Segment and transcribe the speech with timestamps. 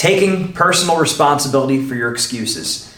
[0.00, 2.90] taking personal responsibility for your excuses.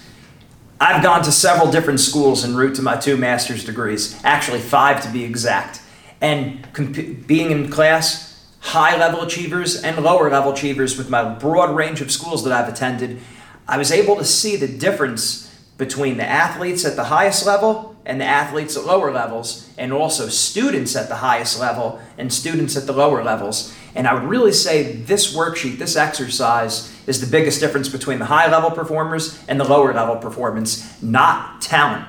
[0.80, 5.02] I've gone to several different schools en route to my two master's degrees, actually, five
[5.02, 5.82] to be exact.
[6.20, 11.74] And comp- being in class, high level achievers and lower level achievers with my broad
[11.74, 13.18] range of schools that I've attended,
[13.66, 18.20] I was able to see the difference between the athletes at the highest level and
[18.20, 22.86] the athletes at lower levels, and also students at the highest level and students at
[22.86, 23.74] the lower levels.
[23.94, 28.24] And I would really say this worksheet, this exercise, is the biggest difference between the
[28.26, 32.06] high level performers and the lower level performance, not talent.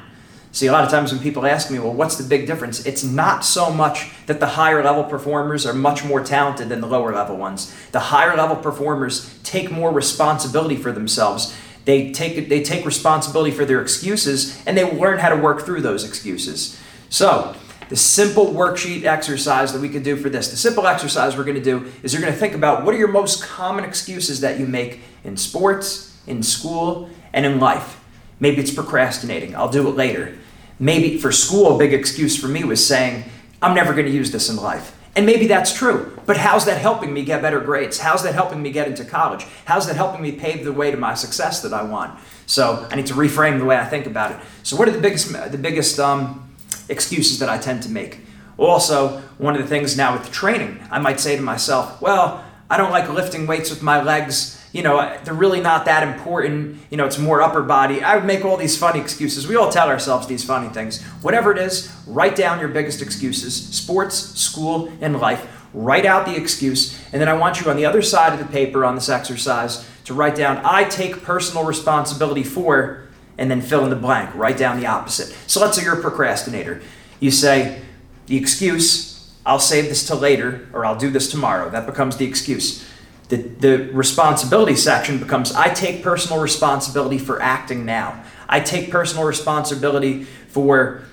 [0.53, 2.85] See, a lot of times when people ask me, well, what's the big difference?
[2.85, 6.88] It's not so much that the higher level performers are much more talented than the
[6.88, 7.75] lower level ones.
[7.91, 11.55] The higher level performers take more responsibility for themselves.
[11.86, 15.81] They take, they take responsibility for their excuses and they learn how to work through
[15.81, 16.80] those excuses.
[17.09, 17.55] So,
[17.90, 21.55] the simple worksheet exercise that we could do for this, the simple exercise we're going
[21.55, 24.59] to do is you're going to think about what are your most common excuses that
[24.59, 28.03] you make in sports, in school, and in life.
[28.40, 29.56] Maybe it's procrastinating.
[29.56, 30.38] I'll do it later.
[30.80, 33.25] Maybe for school, a big excuse for me was saying,
[33.62, 34.97] I'm never going to use this in life.
[35.16, 38.00] And maybe that's true, but how's that helping me get better grades?
[38.00, 39.45] How's that helping me get into college?
[39.66, 42.20] How's that helping me pave the way to my success that I want?
[42.47, 44.38] So I need to reframe the way I think about it.
[44.64, 46.42] So what are the biggest the biggest um,
[46.89, 48.20] excuses that I tend to make?
[48.58, 52.78] Also, one of the things now with training, I might say to myself, well, I
[52.78, 56.80] don't like lifting weights with my legs you know, they're really not that important.
[56.90, 58.03] You know, it's more upper body.
[58.03, 59.48] I would make all these funny excuses.
[59.48, 61.02] We all tell ourselves these funny things.
[61.22, 65.47] Whatever it is, write down your biggest excuses sports, school, and life.
[65.75, 67.00] Write out the excuse.
[67.14, 69.88] And then I want you on the other side of the paper on this exercise
[70.06, 74.34] to write down, I take personal responsibility for, and then fill in the blank.
[74.36, 75.36] Write down the opposite.
[75.48, 76.81] So let's say you're a procrastinator.
[77.20, 77.81] You say,
[78.28, 81.70] the excuse, I'll save this till later, or I'll do this tomorrow.
[81.70, 82.86] That becomes the excuse
[83.34, 88.23] the, the responsibility section becomes I take personal responsibility for acting now.
[88.48, 91.03] I take personal responsibility for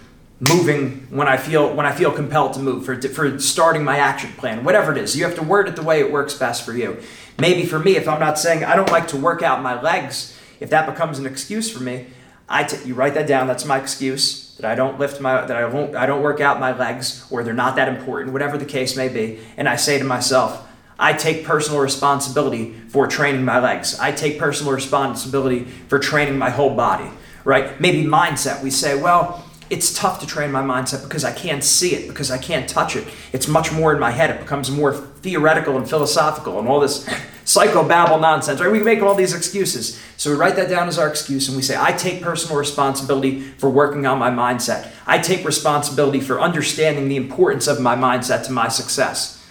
[0.41, 4.33] moving when I feel when I feel compelled to move for for starting my action
[4.33, 6.73] plan whatever it is you have to word it the way it works best for
[6.73, 6.99] you
[7.39, 10.35] maybe for me if I'm not saying I don't like to work out my legs
[10.59, 12.07] if that becomes an excuse for me
[12.51, 15.57] I t- you write that down that's my excuse that I don't lift my that
[15.57, 18.67] I won't I don't work out my legs or they're not that important whatever the
[18.67, 20.67] case may be and I say to myself
[21.01, 23.99] I take personal responsibility for training my legs.
[23.99, 27.11] I take personal responsibility for training my whole body,
[27.43, 27.81] right?
[27.81, 28.63] Maybe mindset.
[28.63, 32.31] We say, well, it's tough to train my mindset because I can't see it, because
[32.31, 33.09] I can't touch it.
[33.33, 34.29] It's much more in my head.
[34.29, 37.09] It becomes more theoretical and philosophical and all this
[37.51, 38.71] psychobabble nonsense, right?
[38.71, 40.01] We make all these excuses.
[40.17, 43.41] So we write that down as our excuse and we say, I take personal responsibility
[43.41, 44.93] for working on my mindset.
[45.05, 49.45] I take responsibility for understanding the importance of my mindset to my success.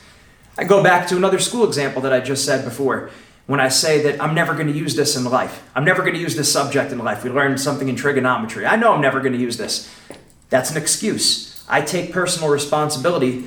[0.57, 3.09] I go back to another school example that I just said before
[3.47, 5.61] when I say that I'm never going to use this in life.
[5.75, 7.23] I'm never going to use this subject in life.
[7.25, 8.65] We learned something in trigonometry.
[8.65, 9.93] I know I'm never going to use this.
[10.49, 11.65] That's an excuse.
[11.67, 13.45] I take personal responsibility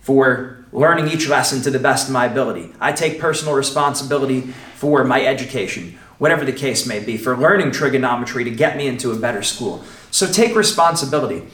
[0.00, 2.72] for learning each lesson to the best of my ability.
[2.80, 4.42] I take personal responsibility
[4.76, 9.10] for my education, whatever the case may be, for learning trigonometry to get me into
[9.12, 9.84] a better school.
[10.10, 11.46] So take responsibility.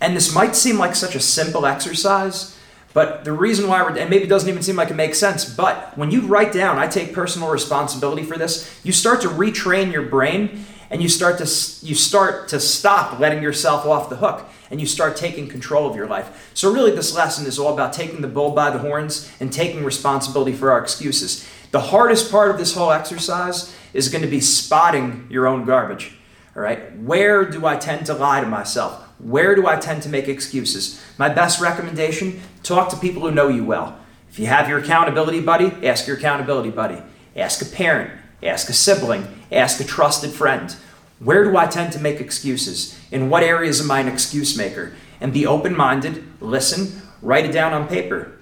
[0.00, 2.56] And this might seem like such a simple exercise,
[2.92, 5.44] but the reason why we're, and maybe it doesn't even seem like it makes sense,
[5.44, 9.92] but when you write down, I take personal responsibility for this, you start to retrain
[9.92, 11.44] your brain and you start to
[11.86, 15.96] you start to stop letting yourself off the hook and you start taking control of
[15.96, 16.50] your life.
[16.54, 19.84] So really this lesson is all about taking the bull by the horns and taking
[19.84, 21.48] responsibility for our excuses.
[21.70, 26.16] The hardest part of this whole exercise is going to be spotting your own garbage.
[26.56, 26.96] All right?
[26.98, 29.06] Where do I tend to lie to myself?
[29.18, 31.00] Where do I tend to make excuses?
[31.18, 33.98] My best recommendation talk to people who know you well.
[34.30, 37.02] If you have your accountability buddy, ask your accountability buddy.
[37.36, 38.10] Ask a parent,
[38.42, 40.74] ask a sibling, ask a trusted friend.
[41.18, 42.98] Where do I tend to make excuses?
[43.10, 44.94] In what areas am I an excuse maker?
[45.20, 48.32] And be open minded, listen, write it down on paper.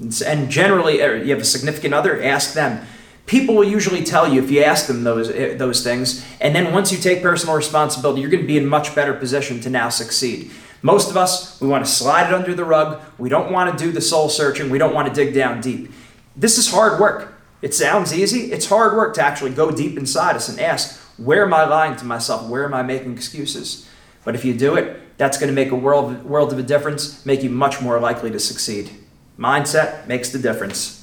[0.00, 2.84] And generally, er, you have a significant other, ask them.
[3.26, 6.26] People will usually tell you if you ask them those eh, those things.
[6.40, 9.60] And then once you take personal responsibility you're going to be in much better position
[9.60, 10.50] to now succeed.
[10.82, 13.00] Most of us we want to slide it under the rug.
[13.16, 14.68] We don't want to do the soul searching.
[14.68, 15.90] We don't want to dig down deep.
[16.36, 17.33] This is hard work
[17.64, 21.44] it sounds easy it's hard work to actually go deep inside us and ask where
[21.44, 23.88] am i lying to myself where am i making excuses
[24.22, 27.24] but if you do it that's going to make a world world of a difference
[27.24, 28.90] make you much more likely to succeed
[29.38, 31.00] mindset makes the difference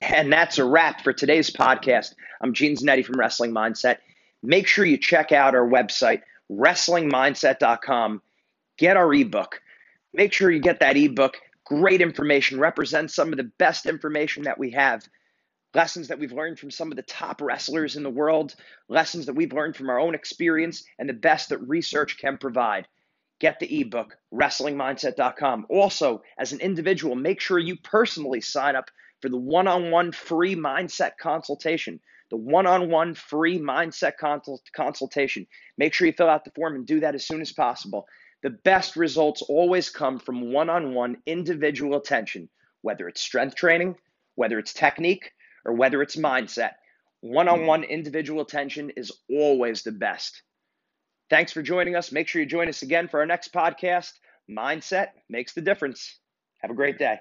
[0.00, 2.14] And that's a wrap for today's podcast.
[2.40, 3.98] I'm Gene Zanetti from Wrestling Mindset.
[4.42, 8.22] Make sure you check out our website, wrestlingmindset.com.
[8.78, 9.60] Get our ebook.
[10.12, 11.36] Make sure you get that ebook.
[11.68, 15.06] Great information, represents some of the best information that we have.
[15.74, 18.54] Lessons that we've learned from some of the top wrestlers in the world,
[18.88, 22.88] lessons that we've learned from our own experience, and the best that research can provide.
[23.38, 25.66] Get the ebook, wrestlingmindset.com.
[25.68, 28.90] Also, as an individual, make sure you personally sign up
[29.20, 32.00] for the one on one free mindset consultation.
[32.30, 35.46] The one on one free mindset consult- consultation.
[35.76, 38.06] Make sure you fill out the form and do that as soon as possible.
[38.42, 42.48] The best results always come from one on one individual attention,
[42.82, 43.96] whether it's strength training,
[44.36, 45.32] whether it's technique,
[45.64, 46.74] or whether it's mindset.
[47.20, 50.42] One on one individual attention is always the best.
[51.30, 52.12] Thanks for joining us.
[52.12, 54.12] Make sure you join us again for our next podcast.
[54.48, 56.18] Mindset makes the difference.
[56.60, 57.18] Have a great day.